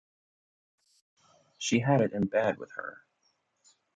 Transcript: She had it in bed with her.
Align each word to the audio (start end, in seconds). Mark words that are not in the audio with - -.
She 1.59 1.79
had 1.81 2.01
it 2.01 2.13
in 2.13 2.25
bed 2.25 2.57
with 2.57 2.71
her. 2.71 3.05